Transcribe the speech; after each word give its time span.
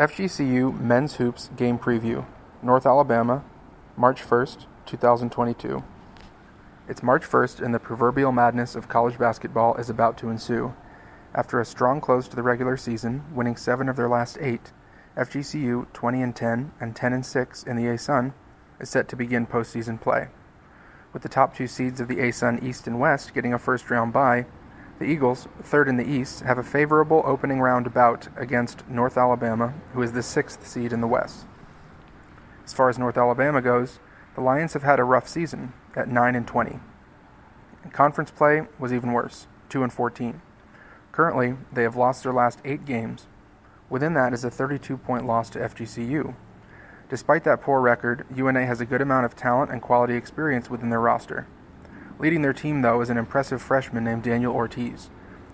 FGCU 0.00 0.80
Men's 0.80 1.16
Hoops 1.16 1.50
Game 1.58 1.78
Preview, 1.78 2.24
North 2.62 2.86
Alabama, 2.86 3.44
March 3.98 4.22
1st, 4.22 4.64
2022. 4.86 5.84
It's 6.88 7.02
March 7.02 7.22
1st, 7.22 7.62
and 7.62 7.74
the 7.74 7.78
proverbial 7.78 8.32
madness 8.32 8.74
of 8.74 8.88
college 8.88 9.18
basketball 9.18 9.74
is 9.74 9.90
about 9.90 10.16
to 10.16 10.30
ensue. 10.30 10.72
After 11.34 11.60
a 11.60 11.66
strong 11.66 12.00
close 12.00 12.28
to 12.28 12.34
the 12.34 12.42
regular 12.42 12.78
season, 12.78 13.24
winning 13.34 13.56
seven 13.56 13.90
of 13.90 13.96
their 13.96 14.08
last 14.08 14.38
eight, 14.40 14.72
FGCU 15.18 15.92
20 15.92 16.22
and 16.22 16.34
10 16.34 16.72
and 16.80 16.96
10 16.96 17.12
and 17.12 17.26
6 17.26 17.62
in 17.64 17.76
the 17.76 17.84
ASUN 17.84 18.32
is 18.80 18.88
set 18.88 19.06
to 19.08 19.16
begin 19.16 19.46
postseason 19.46 20.00
play. 20.00 20.28
With 21.12 21.20
the 21.20 21.28
top 21.28 21.54
two 21.54 21.66
seeds 21.66 22.00
of 22.00 22.08
the 22.08 22.16
ASUN 22.16 22.62
East 22.62 22.86
and 22.86 22.98
West 22.98 23.34
getting 23.34 23.52
a 23.52 23.58
first 23.58 23.90
round 23.90 24.14
bye, 24.14 24.46
the 25.00 25.06
Eagles, 25.06 25.48
third 25.62 25.88
in 25.88 25.96
the 25.96 26.06
East, 26.06 26.40
have 26.42 26.58
a 26.58 26.62
favorable 26.62 27.22
opening 27.24 27.58
round 27.58 27.92
bout 27.94 28.28
against 28.36 28.86
North 28.86 29.16
Alabama, 29.16 29.72
who 29.94 30.02
is 30.02 30.12
the 30.12 30.22
sixth 30.22 30.66
seed 30.66 30.92
in 30.92 31.00
the 31.00 31.06
West. 31.06 31.46
As 32.66 32.74
far 32.74 32.90
as 32.90 32.98
North 32.98 33.16
Alabama 33.16 33.62
goes, 33.62 33.98
the 34.34 34.42
Lions 34.42 34.74
have 34.74 34.82
had 34.82 35.00
a 35.00 35.04
rough 35.04 35.26
season 35.26 35.72
at 35.96 36.08
9 36.08 36.34
and 36.36 36.46
20. 36.46 36.80
Conference 37.92 38.30
play 38.30 38.66
was 38.78 38.92
even 38.92 39.12
worse, 39.12 39.46
2 39.70 39.82
and 39.82 39.90
14. 39.90 40.42
Currently, 41.12 41.56
they 41.72 41.82
have 41.82 41.96
lost 41.96 42.22
their 42.22 42.34
last 42.34 42.60
eight 42.66 42.84
games. 42.84 43.26
Within 43.88 44.12
that 44.14 44.34
is 44.34 44.44
a 44.44 44.50
32 44.50 44.98
point 44.98 45.26
loss 45.26 45.48
to 45.50 45.60
FGCU. 45.60 46.34
Despite 47.08 47.44
that 47.44 47.62
poor 47.62 47.80
record, 47.80 48.26
UNA 48.36 48.66
has 48.66 48.82
a 48.82 48.86
good 48.86 49.00
amount 49.00 49.24
of 49.24 49.34
talent 49.34 49.72
and 49.72 49.80
quality 49.80 50.14
experience 50.14 50.68
within 50.68 50.90
their 50.90 51.00
roster. 51.00 51.46
Leading 52.20 52.42
their 52.42 52.52
team, 52.52 52.82
though, 52.82 53.00
is 53.00 53.08
an 53.08 53.16
impressive 53.16 53.62
freshman 53.62 54.04
named 54.04 54.22
Daniel 54.22 54.54
Ortiz. 54.54 55.08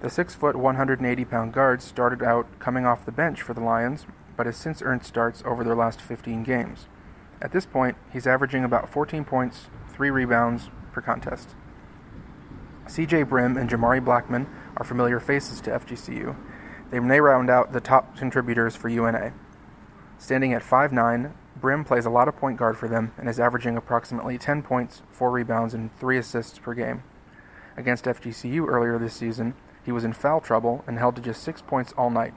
The 0.00 0.08
6 0.08 0.36
foot, 0.36 0.54
180 0.54 1.24
pound 1.24 1.52
guard 1.52 1.82
started 1.82 2.22
out 2.22 2.46
coming 2.60 2.86
off 2.86 3.04
the 3.04 3.10
bench 3.10 3.42
for 3.42 3.52
the 3.52 3.60
Lions, 3.60 4.06
but 4.36 4.46
has 4.46 4.56
since 4.56 4.80
earned 4.80 5.04
starts 5.04 5.42
over 5.44 5.64
their 5.64 5.74
last 5.74 6.00
15 6.00 6.44
games. 6.44 6.86
At 7.40 7.50
this 7.50 7.66
point, 7.66 7.96
he's 8.12 8.28
averaging 8.28 8.62
about 8.62 8.88
14 8.88 9.24
points, 9.24 9.66
3 9.92 10.10
rebounds 10.10 10.70
per 10.92 11.00
contest. 11.00 11.56
CJ 12.86 13.28
Brim 13.28 13.56
and 13.56 13.68
Jamari 13.68 14.00
Blackmon 14.00 14.46
are 14.76 14.84
familiar 14.84 15.18
faces 15.18 15.60
to 15.62 15.70
FGCU. 15.70 16.36
They 16.92 17.00
may 17.00 17.18
round 17.20 17.50
out 17.50 17.72
the 17.72 17.80
top 17.80 18.16
contributors 18.16 18.76
for 18.76 18.88
UNA. 18.88 19.32
Standing 20.22 20.52
at 20.52 20.62
5'9, 20.62 21.32
Brim 21.56 21.84
plays 21.84 22.06
a 22.06 22.10
lot 22.10 22.28
of 22.28 22.36
point 22.36 22.56
guard 22.56 22.76
for 22.76 22.86
them 22.86 23.10
and 23.18 23.28
is 23.28 23.40
averaging 23.40 23.76
approximately 23.76 24.38
10 24.38 24.62
points, 24.62 25.02
4 25.10 25.32
rebounds, 25.32 25.74
and 25.74 25.92
3 25.98 26.16
assists 26.16 26.60
per 26.60 26.74
game. 26.74 27.02
Against 27.76 28.04
FGCU 28.04 28.68
earlier 28.68 29.00
this 29.00 29.14
season, 29.14 29.54
he 29.84 29.90
was 29.90 30.04
in 30.04 30.12
foul 30.12 30.40
trouble 30.40 30.84
and 30.86 30.96
held 30.96 31.16
to 31.16 31.22
just 31.22 31.42
6 31.42 31.62
points 31.62 31.92
all 31.98 32.08
night. 32.08 32.34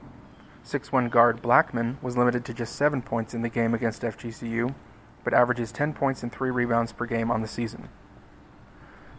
6'1 0.64 1.12
guard 1.12 1.40
Blackmon 1.40 2.02
was 2.02 2.16
limited 2.16 2.44
to 2.46 2.52
just 2.52 2.74
7 2.74 3.02
points 3.02 3.34
in 3.34 3.42
the 3.42 3.48
game 3.48 3.72
against 3.72 4.02
FGCU, 4.02 4.74
but 5.22 5.32
averages 5.32 5.70
10 5.70 5.94
points 5.94 6.24
and 6.24 6.32
3 6.32 6.50
rebounds 6.50 6.90
per 6.90 7.06
game 7.06 7.30
on 7.30 7.40
the 7.40 7.46
season. 7.46 7.88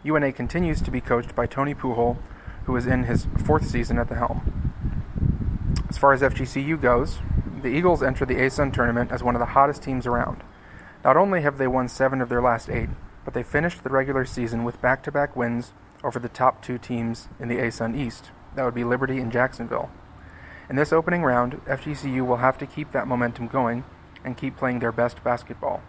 UNA 0.04 0.30
continues 0.30 0.82
to 0.82 0.90
be 0.90 1.00
coached 1.00 1.34
by 1.34 1.46
Tony 1.46 1.74
Pujol, 1.74 2.18
who 2.66 2.76
is 2.76 2.86
in 2.86 3.04
his 3.04 3.28
fourth 3.46 3.66
season 3.66 3.98
at 3.98 4.10
the 4.10 4.16
helm. 4.16 4.74
As 5.88 5.96
far 5.96 6.12
as 6.12 6.20
FGCU 6.20 6.78
goes, 6.78 7.20
the 7.62 7.68
Eagles 7.68 8.02
enter 8.02 8.24
the 8.24 8.36
ASUN 8.36 8.72
tournament 8.72 9.12
as 9.12 9.22
one 9.22 9.34
of 9.34 9.40
the 9.40 9.46
hottest 9.46 9.82
teams 9.82 10.06
around. 10.06 10.42
Not 11.04 11.16
only 11.16 11.42
have 11.42 11.58
they 11.58 11.66
won 11.66 11.88
seven 11.88 12.20
of 12.20 12.28
their 12.28 12.42
last 12.42 12.68
eight, 12.68 12.88
but 13.24 13.34
they 13.34 13.42
finished 13.42 13.84
the 13.84 13.90
regular 13.90 14.24
season 14.24 14.64
with 14.64 14.80
back 14.80 15.02
to 15.04 15.12
back 15.12 15.36
wins 15.36 15.72
over 16.02 16.18
the 16.18 16.28
top 16.28 16.62
two 16.62 16.78
teams 16.78 17.28
in 17.38 17.48
the 17.48 17.58
ASUN 17.58 17.96
East. 17.96 18.30
That 18.54 18.64
would 18.64 18.74
be 18.74 18.84
Liberty 18.84 19.18
and 19.18 19.30
Jacksonville. 19.30 19.90
In 20.68 20.76
this 20.76 20.92
opening 20.92 21.22
round, 21.22 21.64
FGCU 21.66 22.26
will 22.26 22.36
have 22.38 22.58
to 22.58 22.66
keep 22.66 22.92
that 22.92 23.06
momentum 23.06 23.46
going 23.46 23.84
and 24.24 24.36
keep 24.36 24.56
playing 24.56 24.80
their 24.80 24.92
best 24.92 25.22
basketball. 25.24 25.82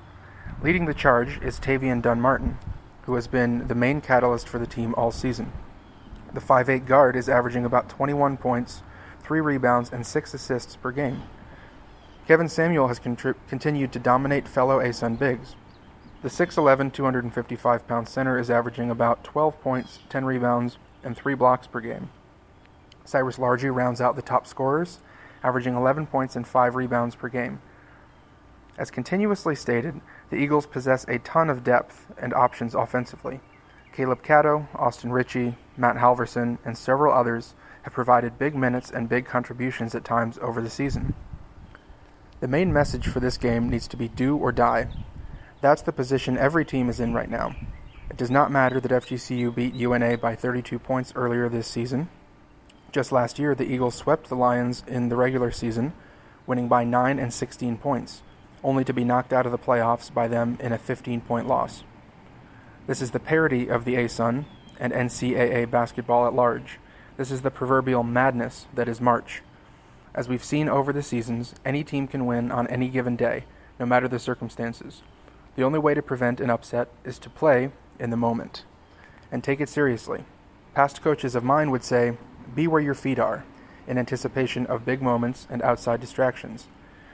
Leading 0.61 0.85
the 0.85 0.93
charge 0.93 1.41
is 1.41 1.59
Tavian 1.59 2.01
Dunn-Martin, 2.01 2.57
who 3.03 3.15
has 3.15 3.27
been 3.27 3.67
the 3.67 3.75
main 3.75 4.01
catalyst 4.01 4.47
for 4.47 4.59
the 4.59 4.67
team 4.67 4.93
all 4.95 5.11
season. 5.11 5.51
The 6.33 6.41
5'8 6.41 6.85
guard 6.85 7.15
is 7.15 7.27
averaging 7.27 7.65
about 7.65 7.89
21 7.89 8.37
points, 8.37 8.83
3 9.23 9.41
rebounds, 9.41 9.91
and 9.91 10.05
6 10.05 10.33
assists 10.33 10.75
per 10.75 10.91
game. 10.91 11.23
Kevin 12.29 12.47
Samuel 12.47 12.89
has 12.89 12.99
continued 12.99 13.91
to 13.91 13.97
dominate 13.97 14.47
fellow 14.47 14.77
ASUN 14.77 15.17
bigs. 15.17 15.55
The 16.21 16.29
6'11, 16.29 16.93
255 16.93 17.87
pound 17.87 18.07
center 18.07 18.37
is 18.37 18.51
averaging 18.51 18.91
about 18.91 19.23
12 19.23 19.59
points, 19.61 19.97
10 20.09 20.25
rebounds, 20.25 20.77
and 21.03 21.17
3 21.17 21.33
blocks 21.33 21.65
per 21.65 21.79
game. 21.79 22.11
Cyrus 23.03 23.37
Largie 23.37 23.73
rounds 23.73 23.99
out 23.99 24.15
the 24.15 24.21
top 24.21 24.45
scorers, 24.45 24.99
averaging 25.41 25.73
11 25.73 26.05
points 26.05 26.35
and 26.35 26.47
5 26.47 26.75
rebounds 26.75 27.15
per 27.15 27.29
game. 27.29 27.61
As 28.77 28.91
continuously 28.91 29.55
stated, 29.55 29.99
the 30.29 30.35
Eagles 30.35 30.67
possess 30.67 31.05
a 31.07 31.17
ton 31.17 31.49
of 31.49 31.63
depth 31.63 32.13
and 32.15 32.31
options 32.35 32.75
offensively. 32.75 33.39
Caleb 33.91 34.21
Catto, 34.21 34.67
Austin 34.75 35.11
Ritchie, 35.11 35.57
Matt 35.75 35.95
Halvorsen, 35.95 36.59
and 36.63 36.77
several 36.77 37.11
others 37.11 37.55
have 37.81 37.93
provided 37.93 38.37
big 38.37 38.53
minutes 38.53 38.91
and 38.91 39.09
big 39.09 39.25
contributions 39.25 39.95
at 39.95 40.05
times 40.05 40.37
over 40.43 40.61
the 40.61 40.69
season. 40.69 41.15
The 42.39 42.47
main 42.47 42.71
message 42.71 43.05
for 43.05 43.19
this 43.19 43.37
game 43.37 43.69
needs 43.69 43.87
to 43.89 43.97
be 43.97 44.07
do 44.07 44.37
or 44.37 44.53
die. 44.53 44.87
That's 45.59 45.81
the 45.81 45.91
position 45.91 46.37
every 46.37 46.63
team 46.63 46.87
is 46.87 47.01
in 47.01 47.13
right 47.13 47.29
now. 47.29 47.53
It 48.09 48.15
does 48.15 48.31
not 48.31 48.49
matter 48.49 48.79
that 48.79 48.91
FGCU 48.91 49.53
beat 49.53 49.75
UNA 49.75 50.17
by 50.19 50.35
32 50.35 50.79
points 50.79 51.11
earlier 51.17 51.49
this 51.49 51.67
season. 51.67 52.07
Just 52.93 53.11
last 53.11 53.39
year, 53.39 53.53
the 53.53 53.69
Eagles 53.69 53.95
swept 53.95 54.29
the 54.29 54.35
Lions 54.35 54.83
in 54.87 55.09
the 55.09 55.17
regular 55.17 55.51
season, 55.51 55.91
winning 56.47 56.69
by 56.69 56.85
9 56.85 57.19
and 57.19 57.33
16 57.33 57.77
points, 57.77 58.23
only 58.63 58.85
to 58.85 58.93
be 58.93 59.03
knocked 59.03 59.33
out 59.33 59.45
of 59.45 59.51
the 59.51 59.57
playoffs 59.57 60.11
by 60.11 60.29
them 60.29 60.57
in 60.61 60.71
a 60.71 60.77
15 60.77 61.19
point 61.21 61.45
loss. 61.45 61.83
This 62.87 63.01
is 63.01 63.11
the 63.11 63.19
parody 63.19 63.67
of 63.67 63.83
the 63.83 63.95
ASUN 63.95 64.45
and 64.79 64.93
NCAA 64.93 65.69
basketball 65.69 66.25
at 66.25 66.33
large. 66.33 66.79
This 67.17 67.31
is 67.31 67.41
the 67.41 67.51
proverbial 67.51 68.03
madness 68.03 68.65
that 68.73 68.87
is 68.87 69.01
March. 69.01 69.43
As 70.13 70.27
we've 70.27 70.43
seen 70.43 70.67
over 70.67 70.91
the 70.91 71.03
seasons, 71.03 71.53
any 71.63 71.83
team 71.83 72.07
can 72.07 72.25
win 72.25 72.51
on 72.51 72.67
any 72.67 72.89
given 72.89 73.15
day, 73.15 73.45
no 73.79 73.85
matter 73.85 74.07
the 74.07 74.19
circumstances. 74.19 75.01
The 75.55 75.63
only 75.63 75.79
way 75.79 75.93
to 75.93 76.01
prevent 76.01 76.39
an 76.39 76.49
upset 76.49 76.89
is 77.03 77.19
to 77.19 77.29
play 77.29 77.71
in 77.99 78.09
the 78.09 78.17
moment 78.17 78.63
and 79.31 79.43
take 79.43 79.61
it 79.61 79.69
seriously. 79.69 80.23
Past 80.73 81.01
coaches 81.01 81.35
of 81.35 81.43
mine 81.43 81.71
would 81.71 81.83
say, 81.83 82.17
be 82.55 82.67
where 82.67 82.81
your 82.81 82.95
feet 82.95 83.19
are, 83.19 83.43
in 83.87 83.97
anticipation 83.97 84.65
of 84.67 84.85
big 84.85 85.01
moments 85.01 85.47
and 85.49 85.61
outside 85.61 86.01
distractions. 86.01 86.67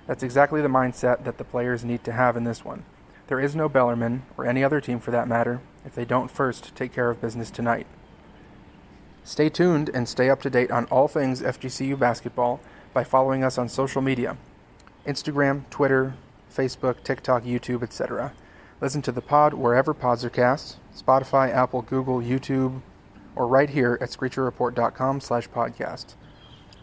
That's 0.08 0.24
exactly 0.24 0.62
the 0.62 0.68
mindset 0.68 1.24
that 1.24 1.38
the 1.38 1.44
players 1.44 1.84
need 1.84 2.04
to 2.04 2.12
have 2.12 2.38
in 2.38 2.44
this 2.44 2.64
one. 2.64 2.84
There 3.28 3.40
is 3.40 3.56
no 3.56 3.68
Bellarmine, 3.68 4.24
or 4.38 4.46
any 4.46 4.64
other 4.64 4.80
team 4.80 5.00
for 5.00 5.12
that 5.12 5.28
matter, 5.28 5.62
if 5.84 5.96
they 5.96 6.06
don't 6.06 6.30
first 6.30 6.76
take 6.76 6.94
care 6.94 7.10
of 7.10 7.22
business 7.22 7.50
tonight. 7.50 7.88
Stay 9.24 9.50
tuned 9.50 9.90
and 9.90 10.08
stay 10.08 10.30
up 10.30 10.42
to 10.44 10.50
date 10.52 10.70
on 10.70 10.86
all 10.86 11.08
things 11.08 11.42
FGCU 11.42 11.98
basketball 11.98 12.62
by 12.96 13.04
following 13.04 13.44
us 13.44 13.58
on 13.58 13.68
social 13.68 14.02
media 14.02 14.38
Instagram, 15.06 15.70
Twitter, 15.70 16.16
Facebook, 16.52 17.04
TikTok, 17.04 17.44
YouTube, 17.44 17.84
etc. 17.84 18.34
Listen 18.80 19.02
to 19.02 19.12
the 19.12 19.22
pod 19.22 19.54
wherever 19.54 19.94
pods 19.94 20.24
are 20.24 20.30
cast 20.30 20.78
Spotify, 20.96 21.54
Apple, 21.54 21.82
Google, 21.82 22.22
YouTube, 22.22 22.82
or 23.36 23.48
right 23.48 23.70
here 23.70 23.98
at 24.00 24.10
screecherreport.com 24.10 25.20
slash 25.20 25.50
podcast. 25.50 26.16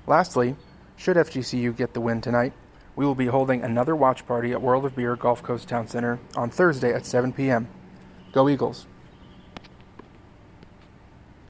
Lastly, 0.06 0.54
should 0.96 1.16
FGCU 1.16 1.74
get 1.74 1.94
the 1.94 2.00
win 2.00 2.20
tonight, 2.20 2.52
we 2.94 3.06
will 3.06 3.14
be 3.14 3.26
holding 3.26 3.62
another 3.62 3.96
watch 3.96 4.26
party 4.26 4.52
at 4.52 4.60
World 4.60 4.84
of 4.84 4.94
Beer 4.94 5.16
Gulf 5.16 5.42
Coast 5.42 5.66
Town 5.66 5.88
Center 5.88 6.18
on 6.36 6.50
Thursday 6.50 6.92
at 6.92 7.06
7 7.06 7.32
p.m. 7.32 7.68
Go 8.32 8.50
Eagles! 8.50 8.86